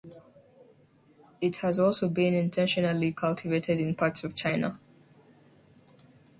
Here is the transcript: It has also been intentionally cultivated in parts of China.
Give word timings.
It 1.41 1.57
has 1.57 1.77
also 1.79 2.09
been 2.09 2.33
intentionally 2.33 3.11
cultivated 3.11 3.79
in 3.79 3.93
parts 3.93 4.23
of 4.23 4.33
China. 4.33 4.79